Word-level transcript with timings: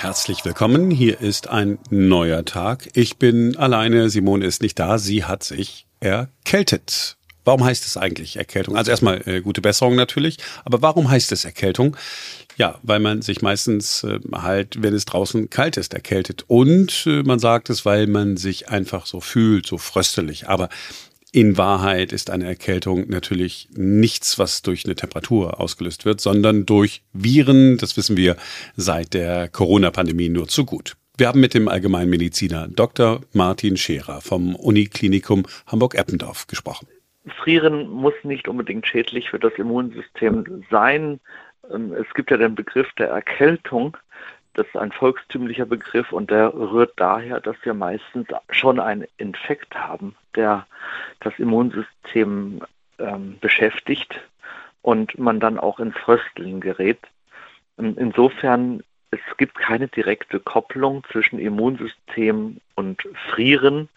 Herzlich 0.00 0.44
willkommen. 0.44 0.92
Hier 0.92 1.20
ist 1.20 1.48
ein 1.48 1.76
neuer 1.90 2.44
Tag. 2.44 2.88
Ich 2.94 3.16
bin 3.16 3.56
alleine. 3.56 4.10
Simone 4.10 4.46
ist 4.46 4.62
nicht 4.62 4.78
da. 4.78 4.96
Sie 4.96 5.24
hat 5.24 5.42
sich 5.42 5.88
erkältet. 5.98 7.16
Warum 7.44 7.64
heißt 7.64 7.84
es 7.84 7.96
eigentlich 7.96 8.36
Erkältung? 8.36 8.76
Also 8.76 8.92
erstmal 8.92 9.26
äh, 9.26 9.40
gute 9.40 9.60
Besserung 9.60 9.96
natürlich. 9.96 10.36
Aber 10.64 10.82
warum 10.82 11.10
heißt 11.10 11.32
es 11.32 11.44
Erkältung? 11.44 11.96
Ja, 12.56 12.78
weil 12.84 13.00
man 13.00 13.22
sich 13.22 13.42
meistens 13.42 14.04
äh, 14.04 14.20
halt, 14.32 14.80
wenn 14.80 14.94
es 14.94 15.04
draußen 15.04 15.50
kalt 15.50 15.76
ist, 15.76 15.94
erkältet. 15.94 16.44
Und 16.46 17.04
äh, 17.06 17.24
man 17.24 17.40
sagt 17.40 17.68
es, 17.68 17.84
weil 17.84 18.06
man 18.06 18.36
sich 18.36 18.68
einfach 18.68 19.04
so 19.04 19.20
fühlt, 19.20 19.66
so 19.66 19.78
fröstelig. 19.78 20.48
Aber 20.48 20.68
in 21.32 21.58
Wahrheit 21.58 22.12
ist 22.12 22.30
eine 22.30 22.46
Erkältung 22.46 23.08
natürlich 23.08 23.68
nichts, 23.76 24.38
was 24.38 24.62
durch 24.62 24.86
eine 24.86 24.94
Temperatur 24.94 25.60
ausgelöst 25.60 26.04
wird, 26.04 26.20
sondern 26.20 26.64
durch 26.64 27.02
Viren. 27.12 27.76
Das 27.76 27.96
wissen 27.96 28.16
wir 28.16 28.36
seit 28.76 29.14
der 29.14 29.48
Corona-Pandemie 29.48 30.30
nur 30.30 30.48
zu 30.48 30.64
gut. 30.64 30.96
Wir 31.18 31.28
haben 31.28 31.40
mit 31.40 31.52
dem 31.52 31.68
Allgemeinmediziner 31.68 32.68
Dr. 32.68 33.20
Martin 33.32 33.76
Scherer 33.76 34.20
vom 34.20 34.54
Uniklinikum 34.54 35.46
Hamburg-Eppendorf 35.66 36.46
gesprochen. 36.46 36.86
Frieren 37.42 37.88
muss 37.88 38.14
nicht 38.22 38.48
unbedingt 38.48 38.86
schädlich 38.86 39.28
für 39.28 39.38
das 39.38 39.52
Immunsystem 39.58 40.64
sein. 40.70 41.20
Ähm, 41.70 41.92
es 41.92 42.06
gibt 42.14 42.30
ja 42.30 42.36
den 42.36 42.54
Begriff 42.54 42.86
der 42.98 43.08
Erkältung. 43.08 43.96
Das 44.58 44.66
ist 44.66 44.76
ein 44.76 44.90
volkstümlicher 44.90 45.66
Begriff 45.66 46.10
und 46.10 46.32
der 46.32 46.52
rührt 46.52 46.94
daher, 46.96 47.38
dass 47.38 47.54
wir 47.62 47.74
meistens 47.74 48.26
schon 48.50 48.80
einen 48.80 49.06
Infekt 49.16 49.76
haben, 49.76 50.16
der 50.34 50.66
das 51.20 51.32
Immunsystem 51.38 52.62
ähm, 52.98 53.38
beschäftigt 53.40 54.20
und 54.82 55.16
man 55.16 55.38
dann 55.38 55.60
auch 55.60 55.78
ins 55.78 55.96
Frösteln 55.96 56.60
gerät. 56.60 56.98
Ähm, 57.78 57.94
insofern, 58.00 58.82
es 59.12 59.20
gibt 59.36 59.54
keine 59.54 59.86
direkte 59.86 60.40
Kopplung 60.40 61.04
zwischen 61.12 61.38
Immunsystem 61.38 62.60
und 62.74 63.08
Frieren. 63.30 63.88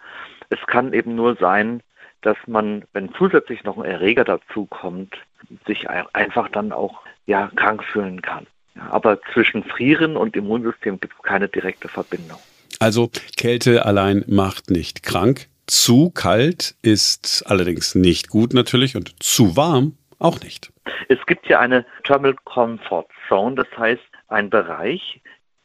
Es 0.50 0.60
kann 0.68 0.94
eben 0.94 1.16
nur 1.16 1.38
sein, 1.38 1.82
dass 2.22 2.38
man, 2.46 2.84
wenn 2.94 3.12
zusätzlich 3.16 3.64
noch 3.64 3.80
ein 3.80 3.86
Erreger 3.86 4.26
dazukommt, 4.26 5.18
sich 5.66 5.90
einfach 5.90 6.50
dann 6.50 6.72
auch 6.72 7.02
ja, 7.26 7.50
krank 7.56 7.84
fühlen 7.84 8.22
kann. 8.22 8.46
Aber 8.90 9.20
zwischen 9.34 9.64
Frieren 9.64 10.18
und 10.18 10.36
Immunsystem 10.36 11.00
gibt 11.00 11.14
es 11.18 11.24
keine 11.24 11.48
direkte 11.48 11.88
Verbindung. 11.88 12.40
Also 12.80 13.12
Kälte 13.38 13.86
allein 13.86 14.24
macht 14.28 14.70
nicht 14.70 15.04
krank. 15.04 15.48
Zu 15.68 16.10
kalt 16.10 16.76
ist 16.82 17.44
allerdings 17.46 17.96
nicht 17.96 18.30
gut 18.30 18.54
natürlich 18.54 18.96
und 18.96 19.22
zu 19.22 19.56
warm 19.56 19.98
auch 20.20 20.40
nicht. 20.42 20.72
Es 21.08 21.20
gibt 21.26 21.48
ja 21.48 21.60
eine 21.60 21.86
Thermal 22.04 22.36
Comfort 22.46 23.08
Zone, 23.28 23.56
das 23.56 23.68
heißt 23.78 24.02
ein 24.28 24.50
Bereich, 24.50 25.22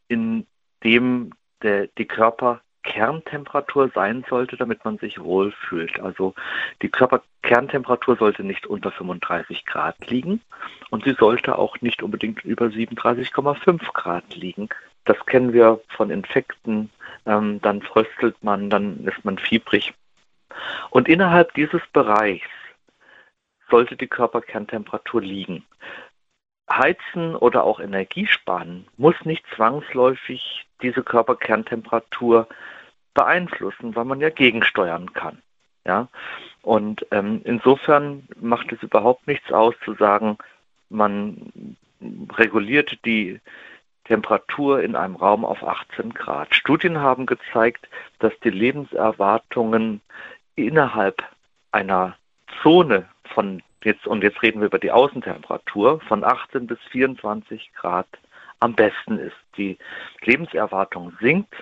in 0.09 0.47
dem 0.85 1.31
der, 1.63 1.89
die 1.99 2.07
Körper 2.07 2.61
Kerntemperatur 2.87 3.91
sein 3.95 4.25
sollte, 4.31 4.57
damit 4.57 4.85
man 4.85 4.97
sich 4.97 5.21
wohlfühlt. 5.21 6.01
Also 6.01 6.35
die 6.81 6.89
Körperkerntemperatur 6.89 8.17
sollte 8.17 8.45
nicht 8.45 8.67
unter 8.67 8.91
35 8.91 9.67
Grad 9.67 10.09
liegen 10.09 10.41
und 10.91 11.05
sie 11.05 11.15
sollte 11.19 11.59
auch 11.59 11.81
nicht 11.83 12.03
unbedingt 12.03 12.45
über 12.45 12.67
37,5 12.67 13.93
Grad 13.93 14.35
liegen. 14.35 14.71
Das 15.05 15.19
kennen 15.27 15.53
wir 15.53 15.81
von 15.89 16.11
Infekten. 16.11 16.91
Ähm, 17.27 17.61
dann 17.61 17.83
fröstelt 17.83 18.37
man, 18.43 18.71
dann 18.71 19.05
ist 19.05 19.25
man 19.25 19.37
fiebrig. 19.39 19.93
Und 20.91 21.09
innerhalb 21.09 21.53
dieses 21.55 21.83
Bereichs 21.93 22.49
sollte 23.69 23.97
die 23.97 24.07
Körperkerntemperatur 24.07 25.21
liegen. 25.21 25.65
Heizen 26.71 27.35
oder 27.37 27.65
auch 27.65 27.81
Energiesparen 27.81 28.87
muss 28.97 29.15
nicht 29.25 29.45
zwangsläufig 29.55 30.67
diese 30.83 31.03
Körperkerntemperatur 31.03 32.49
beeinflussen, 33.17 33.97
weil 33.97 34.05
man 34.05 34.21
ja 34.21 34.31
gegensteuern 34.31 35.13
kann. 35.15 35.43
Ja? 35.85 36.09
Und 36.63 37.05
ähm, 37.11 37.41
insofern 37.45 38.29
macht 38.39 38.71
es 38.73 38.83
überhaupt 38.83 39.27
nichts 39.27 39.51
aus 39.51 39.75
zu 39.85 39.95
sagen, 39.95 40.39
man 40.91 41.77
reguliert 42.37 43.05
die 43.05 43.41
Temperatur 44.05 44.83
in 44.83 44.95
einem 44.95 45.17
Raum 45.17 45.45
auf 45.45 45.65
18 45.65 46.15
Grad. 46.15 46.55
Studien 46.55 46.99
haben 47.01 47.27
gezeigt, 47.27 47.89
dass 48.21 48.33
die 48.45 48.51
Lebenserwartungen 48.51 50.01
innerhalb 50.55 51.25
einer 51.73 52.17
Zone 52.63 53.09
von 53.35 53.63
jetzt, 53.83 54.07
und 54.07 54.23
jetzt 54.23 54.43
reden 54.43 54.61
wir 54.61 54.67
über 54.67 54.79
die 54.79 54.93
Außentemperatur, 54.93 56.01
von 56.01 56.23
18 56.23 56.67
bis 56.67 56.79
24 56.91 57.73
Grad 57.75 58.07
am 58.61 58.75
besten 58.75 59.19
ist. 59.19 59.37
Die 59.57 59.79
Lebenserwartung 60.23 61.13
sinkt 61.21 61.55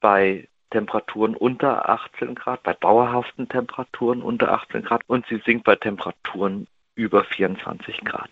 bei 0.00 0.48
Temperaturen 0.70 1.36
unter 1.36 1.88
18 1.88 2.34
Grad, 2.34 2.62
bei 2.62 2.74
dauerhaften 2.74 3.48
Temperaturen 3.48 4.22
unter 4.22 4.52
18 4.52 4.82
Grad 4.82 5.02
und 5.06 5.26
sie 5.28 5.40
sinkt 5.44 5.64
bei 5.64 5.76
Temperaturen 5.76 6.66
über 6.94 7.24
24 7.24 8.00
Grad. 8.00 8.30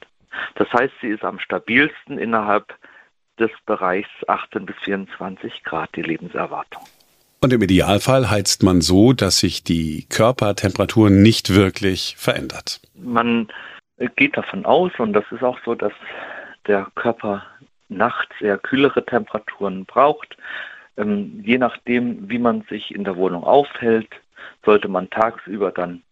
Das 0.56 0.72
heißt, 0.72 0.94
sie 1.00 1.08
ist 1.08 1.24
am 1.24 1.38
stabilsten 1.38 2.18
innerhalb 2.18 2.74
des 3.38 3.50
Bereichs 3.66 4.08
18 4.26 4.66
bis 4.66 4.76
24 4.84 5.62
Grad, 5.64 5.90
die 5.96 6.02
Lebenserwartung. 6.02 6.82
Und 7.40 7.52
im 7.52 7.62
Idealfall 7.62 8.30
heizt 8.30 8.62
man 8.62 8.80
so, 8.80 9.12
dass 9.12 9.40
sich 9.40 9.64
die 9.64 10.06
Körpertemperatur 10.08 11.10
nicht 11.10 11.54
wirklich 11.54 12.16
verändert. 12.16 12.80
Man 12.94 13.48
geht 14.16 14.36
davon 14.36 14.64
aus, 14.64 14.92
und 14.98 15.12
das 15.12 15.24
ist 15.30 15.42
auch 15.42 15.58
so, 15.64 15.74
dass 15.74 15.92
der 16.66 16.86
Körper 16.94 17.44
nachts 17.88 18.40
eher 18.40 18.56
kühlere 18.58 19.04
Temperaturen 19.04 19.84
braucht. 19.84 20.36
Ähm, 20.96 21.42
je 21.44 21.58
nachdem, 21.58 22.28
wie 22.28 22.38
man 22.38 22.62
sich 22.62 22.94
in 22.94 23.04
der 23.04 23.16
Wohnung 23.16 23.44
aufhält, 23.44 24.08
sollte 24.64 24.88
man 24.88 25.10
tagsüber 25.10 25.72
dann 25.72 26.02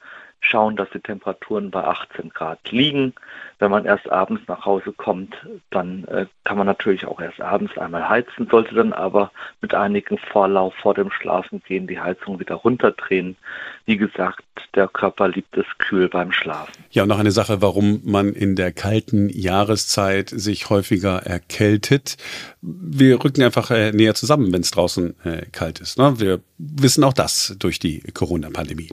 schauen, 0.42 0.76
dass 0.76 0.90
die 0.90 1.00
Temperaturen 1.00 1.70
bei 1.70 1.84
18 1.84 2.28
Grad 2.30 2.58
liegen. 2.70 3.14
Wenn 3.58 3.70
man 3.70 3.84
erst 3.84 4.10
abends 4.10 4.42
nach 4.48 4.66
Hause 4.66 4.92
kommt, 4.92 5.34
dann 5.70 6.04
äh, 6.08 6.26
kann 6.44 6.58
man 6.58 6.66
natürlich 6.66 7.06
auch 7.06 7.20
erst 7.20 7.40
abends 7.40 7.78
einmal 7.78 8.08
heizen, 8.08 8.48
sollte 8.50 8.74
dann 8.74 8.92
aber 8.92 9.30
mit 9.60 9.72
einigem 9.72 10.18
Vorlauf 10.18 10.74
vor 10.74 10.94
dem 10.94 11.12
Schlafengehen 11.12 11.86
die 11.86 12.00
Heizung 12.00 12.40
wieder 12.40 12.56
runterdrehen. 12.56 13.36
Wie 13.86 13.96
gesagt, 13.96 14.42
der 14.74 14.88
Körper 14.88 15.28
liebt 15.28 15.56
es 15.56 15.66
kühl 15.78 16.08
beim 16.08 16.32
Schlafen. 16.32 16.72
Ja, 16.90 17.02
und 17.04 17.08
noch 17.08 17.18
eine 17.18 17.30
Sache, 17.30 17.62
warum 17.62 18.00
man 18.04 18.32
in 18.32 18.56
der 18.56 18.72
kalten 18.72 19.28
Jahreszeit 19.28 20.30
sich 20.30 20.68
häufiger 20.68 21.18
erkältet. 21.18 22.16
Wir 22.62 23.22
rücken 23.22 23.42
einfach 23.42 23.70
äh, 23.70 23.92
näher 23.92 24.14
zusammen, 24.14 24.52
wenn 24.52 24.62
es 24.62 24.72
draußen 24.72 25.14
äh, 25.24 25.46
kalt 25.52 25.80
ist. 25.80 25.98
Ne? 25.98 26.18
Wir 26.18 26.40
wissen 26.58 27.04
auch 27.04 27.12
das 27.12 27.54
durch 27.58 27.78
die 27.78 28.00
Corona-Pandemie. 28.12 28.88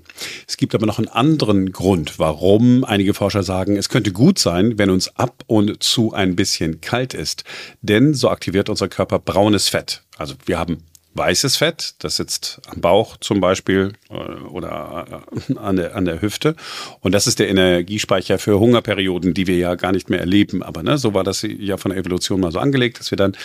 Es 0.48 0.58
gibt 0.58 0.76
aber 0.76 0.86
noch 0.86 1.00
einen 1.00 1.08
anderen 1.08 1.39
Grund, 1.72 2.20
warum 2.20 2.84
einige 2.84 3.14
Forscher 3.14 3.44
sagen, 3.44 3.78
es 3.78 3.90
könnte 3.90 4.12
gut 4.12 4.38
sein, 4.38 4.50
sein, 4.50 4.78
wenn 4.78 4.90
uns 4.90 5.16
ab 5.16 5.44
und 5.48 5.82
zu 5.84 6.14
ein 6.14 6.36
bisschen 6.36 6.82
kalt 6.82 7.14
ist. 7.14 7.44
Denn 7.82 8.14
so 8.14 8.30
aktiviert 8.30 8.70
unser 8.70 8.88
Körper 8.88 9.20
braunes 9.20 9.70
Fett. 9.70 10.02
Also 10.18 10.36
wir 10.46 10.58
haben 10.58 10.84
weißes 11.16 11.58
Fett, 11.58 11.96
das 12.00 12.18
sitzt 12.18 12.62
am 12.68 12.82
Bauch 12.82 13.18
zum 13.18 13.42
Beispiel 13.42 13.94
äh, 14.10 14.14
oder 14.14 15.24
äh, 15.50 15.58
an 15.58 15.76
der, 15.76 15.96
an 15.96 16.06
der 16.06 16.22
Hüfte. 16.22 16.56
Und 17.02 17.14
das 17.14 17.28
ist 17.28 17.40
der 17.40 17.50
Energiespeicher 17.50 18.38
für 18.38 18.60
Hungerperioden, 18.60 19.34
die 19.34 19.48
wir 19.48 19.58
ja 19.58 19.76
gar 19.76 19.92
nicht 19.92 20.10
mehr 20.10 20.20
erleben. 20.20 20.64
Aber 20.64 20.84
ne, 20.84 20.98
so 20.98 21.14
war 21.14 21.24
das 21.24 21.42
ja 21.42 21.78
von 21.78 21.92
der 21.92 22.00
Evolution 22.00 22.40
mal 22.40 22.52
so 22.52 22.60
angelegt, 22.60 23.00
dass 23.00 23.12
wir 23.12 23.18
dann 23.18 23.36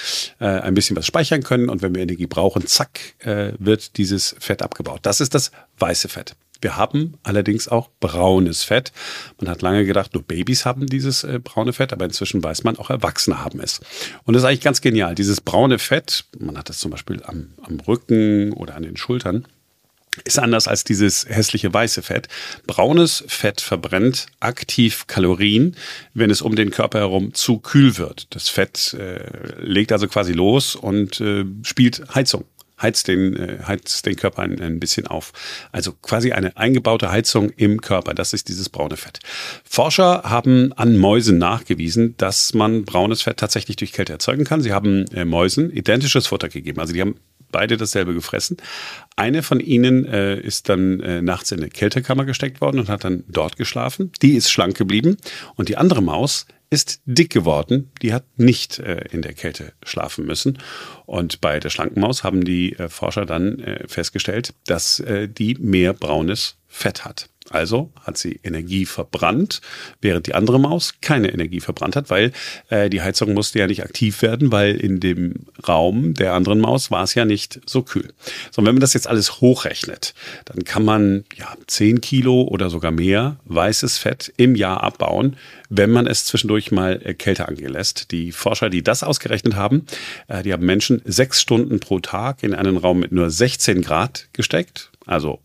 äh, 0.41 0.47
ein 0.47 0.75
bisschen 0.75 0.97
was 0.97 1.07
speichern 1.07 1.43
können 1.43 1.69
und 1.69 1.83
wenn 1.83 1.95
wir 1.95 2.03
Energie 2.03 2.27
brauchen, 2.27 2.67
zack, 2.67 3.01
äh, 3.21 3.53
wird 3.59 3.97
dieses 3.97 4.37
Fett 4.39 4.63
abgebaut. 4.63 5.01
Das 5.03 5.21
ist 5.21 5.35
das 5.35 5.51
weiße 5.79 6.09
Fett. 6.09 6.37
Wir 6.65 6.79
haben 6.79 7.19
allerdings 7.23 7.69
auch 7.69 7.91
braunes 8.01 8.63
Fett. 8.65 8.91
Man 9.39 9.51
hat 9.51 9.61
lange 9.61 9.85
gedacht, 9.85 10.15
nur 10.15 10.23
Babys 10.23 10.65
haben 10.65 10.87
dieses 10.87 11.23
äh, 11.23 11.39
braune 11.39 11.75
Fett, 11.75 11.93
aber 11.93 12.07
inzwischen 12.07 12.43
weiß 12.43 12.65
man, 12.65 12.79
auch 12.79 12.89
Erwachsene 12.89 13.45
haben 13.45 13.61
es. 13.61 13.81
Und 14.25 14.33
das 14.33 14.43
ist 14.43 14.49
eigentlich 14.49 14.63
ganz 14.63 14.81
genial. 14.81 15.15
Dieses 15.15 15.43
braune 15.43 15.79
Fett, 15.79 16.25
man 16.39 16.57
hat 16.57 16.71
das 16.71 16.79
zum 16.79 16.91
Beispiel 16.91 17.23
am, 17.25 17.51
am 17.61 17.81
Rücken 17.81 18.55
oder 18.55 18.77
an 18.77 18.83
den 18.83 18.97
Schultern, 18.97 19.47
ist 20.25 20.39
anders 20.39 20.67
als 20.67 20.85
dieses 20.85 21.27
hässliche 21.29 21.75
weiße 21.75 22.01
Fett. 22.01 22.29
Braunes 22.67 23.25
Fett 23.27 23.61
verbrennt 23.61 24.29
aktiv 24.41 25.07
Kalorien, 25.07 25.77
wenn 26.15 26.31
es 26.31 26.41
um 26.41 26.57
den 26.57 26.71
Körper 26.71 27.01
herum 27.01 27.35
zu 27.35 27.59
kühl 27.59 27.99
wird. 27.99 28.29
Das 28.31 28.49
Fett 28.49 28.95
äh, 28.95 29.61
legt 29.61 29.93
also 29.93 30.09
quasi 30.09 30.33
los 30.33 30.77
und 30.77 31.21
äh, 31.21 31.45
spielt 31.63 32.15
Heizung 32.15 32.47
heizt 32.81 33.09
den, 33.09 33.37
äh, 33.37 33.59
heizt 33.67 34.05
den 34.07 34.17
Körper 34.17 34.43
ein, 34.43 34.61
ein 34.61 34.81
bisschen 34.81 35.07
auf. 35.07 35.33
Also 35.73 35.93
quasi 35.93 36.33
eine 36.33 36.57
eingebaute 36.57 37.11
Heizung 37.11 37.51
im 37.51 37.81
Körper. 37.81 38.15
Das 38.15 38.33
ist 38.33 38.49
dieses 38.49 38.69
braune 38.69 38.97
Fett. 38.97 39.21
Forscher 39.65 40.23
haben 40.25 40.73
an 40.75 40.97
Mäusen 40.97 41.39
nachgewiesen, 41.39 42.17
dass 42.17 42.55
man 42.55 42.85
braunes 42.85 43.23
Fett 43.23 43.39
tatsächlich 43.39 43.77
durch 43.77 43.93
Kälte 43.93 44.13
erzeugen 44.13 44.45
kann. 44.45 44.61
Sie 44.61 44.73
haben 44.73 45.07
äh, 45.13 45.25
Mäusen 45.25 45.71
identisches 45.71 46.27
Futter 46.27 46.49
gegeben. 46.49 46.81
Also 46.81 46.93
die 46.93 47.01
haben 47.01 47.17
beide 47.55 47.77
dasselbe 47.77 48.15
gefressen. 48.15 48.57
Eine 49.15 49.45
von 49.45 49.61
ihnen 49.61 50.05
äh, 50.07 50.37
ist 50.41 50.69
dann 50.69 50.99
äh, 51.01 51.23
nachts 51.23 51.53
in 51.53 51.61
eine 51.61 51.69
Kältekammer 51.69 52.25
gesteckt 52.25 52.61
worden 52.61 52.81
und 52.81 52.89
hat 52.89 53.05
dann 53.05 53.23
dort 53.29 53.57
geschlafen. 53.57 54.11
Die 54.23 54.35
ist 54.35 54.51
schlank 54.51 54.77
geblieben. 54.77 55.17
Und 55.55 55.69
die 55.69 55.77
andere 55.77 56.03
Maus 56.03 56.47
ist 56.71 57.01
dick 57.05 57.31
geworden. 57.31 57.91
Die 58.03 58.13
hat 58.13 58.25
nicht 58.37 58.79
äh, 58.79 59.05
in 59.11 59.23
der 59.23 59.35
Kälte 59.35 59.73
schlafen 59.85 60.27
müssen. 60.27 60.59
Und 61.07 61.41
bei 61.41 61.61
der 61.61 61.71
schlanken 61.71 62.01
Maus 62.01 62.25
haben 62.25 62.45
die 62.45 62.73
äh, 62.75 62.89
Forscher 62.89 63.27
dann 63.27 63.59
äh, 63.61 63.87
festgestellt, 63.87 64.55
dass 64.67 65.01
äh, 65.01 65.29
die 65.29 65.55
mehr 65.55 65.93
braunes 65.93 66.57
Fett 66.67 67.05
hat. 67.05 67.29
Also 67.51 67.91
hat 68.01 68.17
sie 68.17 68.41
Energie 68.43 68.87
verbrannt, 68.87 69.61
während 70.01 70.27
die 70.27 70.35
andere 70.35 70.59
Maus 70.59 70.95
keine 71.03 71.31
Energie 71.31 71.61
verbrannt 71.61 71.95
hat, 71.95 72.09
weil 72.09 72.33
äh, 72.71 72.89
die 72.89 73.03
Heizung 73.03 73.35
musste 73.35 73.59
ja 73.59 73.67
nicht 73.67 73.85
aktiv 73.85 74.23
werden, 74.23 74.51
weil 74.51 74.75
in 74.77 74.99
dem 74.99 75.47
Raum 75.69 76.15
der 76.15 76.33
anderen 76.33 76.59
Maus 76.59 76.91
war 76.91 77.05
es 77.05 77.15
ja 77.15 77.27
nicht 77.27 77.61
so 77.67 77.83
kühl. 77.83 78.15
So, 78.51 78.61
und 78.61 78.67
wenn 78.67 78.75
man 78.75 78.81
das 78.81 78.95
jetzt 78.95 79.07
alles 79.07 79.43
hochrechnet, 79.43 80.15
dann 80.47 80.65
kann 80.65 80.87
man 80.87 81.25
ja 81.37 81.55
10 81.67 82.01
Kilo 82.01 82.43
oder 82.43 82.71
sogar 82.71 82.93
mehr 82.93 83.37
weißes 83.45 83.99
Fett 83.99 84.33
im 84.39 84.57
Jahr 84.57 84.83
abbauen, 84.83 85.37
wenn 85.69 85.91
man 85.91 86.07
es 86.07 86.25
zwischendurch 86.25 86.73
mal 86.73 87.03
äh, 87.05 87.13
kälter 87.13 87.47
angehen 87.47 87.73
lässt. 87.73 88.11
Die 88.11 88.33
Forscher, 88.33 88.71
die 88.71 88.83
das 88.83 89.03
ausgerechnet 89.03 89.55
haben, 89.55 89.85
äh, 90.29 90.43
die 90.43 90.55
haben 90.55 90.65
Menschen 90.65 91.03
sechs 91.05 91.43
Stunden 91.43 91.79
pro 91.79 91.99
Tag 92.01 92.43
in 92.43 92.55
einen 92.55 92.79
Raum 92.79 93.01
mit 93.01 93.13
nur 93.13 93.29
16 93.29 93.83
Grad 93.83 94.29
gesteckt. 94.33 94.91
Also 95.07 95.41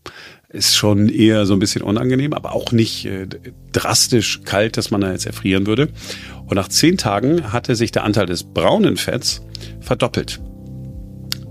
ist 0.52 0.76
schon 0.76 1.08
eher 1.08 1.46
so 1.46 1.54
ein 1.54 1.60
bisschen 1.60 1.82
unangenehm, 1.82 2.32
aber 2.32 2.52
auch 2.52 2.72
nicht 2.72 3.06
äh, 3.06 3.26
drastisch 3.72 4.42
kalt, 4.44 4.76
dass 4.76 4.90
man 4.90 5.00
da 5.00 5.12
jetzt 5.12 5.26
erfrieren 5.26 5.66
würde. 5.66 5.88
Und 6.46 6.56
nach 6.56 6.68
zehn 6.68 6.96
Tagen 6.96 7.52
hatte 7.52 7.76
sich 7.76 7.92
der 7.92 8.04
Anteil 8.04 8.26
des 8.26 8.42
braunen 8.42 8.96
Fetts 8.96 9.42
verdoppelt. 9.80 10.40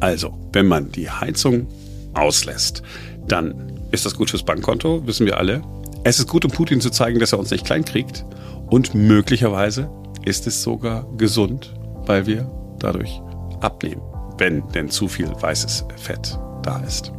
Also, 0.01 0.37
wenn 0.51 0.67
man 0.67 0.91
die 0.91 1.09
Heizung 1.09 1.67
auslässt, 2.13 2.83
dann 3.27 3.73
ist 3.91 4.05
das 4.05 4.15
gut 4.15 4.29
fürs 4.29 4.43
Bankkonto, 4.43 5.05
wissen 5.07 5.25
wir 5.25 5.37
alle. 5.37 5.61
Es 6.03 6.19
ist 6.19 6.27
gut, 6.27 6.43
um 6.43 6.51
Putin 6.51 6.81
zu 6.81 6.89
zeigen, 6.89 7.19
dass 7.19 7.31
er 7.33 7.39
uns 7.39 7.51
nicht 7.51 7.65
klein 7.65 7.85
kriegt. 7.85 8.25
Und 8.67 8.93
möglicherweise 8.93 9.89
ist 10.25 10.45
es 10.45 10.61
sogar 10.61 11.07
gesund, 11.17 11.73
weil 12.05 12.25
wir 12.25 12.49
dadurch 12.79 13.21
abnehmen, 13.61 14.01
wenn 14.37 14.67
denn 14.69 14.89
zu 14.89 15.07
viel 15.07 15.29
weißes 15.29 15.85
Fett 15.97 16.37
da 16.63 16.79
ist. 16.85 17.11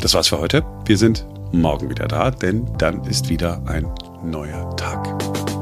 Das 0.00 0.14
war's 0.14 0.28
für 0.28 0.38
heute. 0.38 0.64
Wir 0.84 0.98
sind 0.98 1.24
morgen 1.52 1.88
wieder 1.88 2.06
da, 2.06 2.30
denn 2.30 2.66
dann 2.78 3.02
ist 3.04 3.28
wieder 3.28 3.60
ein 3.66 3.86
neuer 4.22 4.76
Tag. 4.76 5.55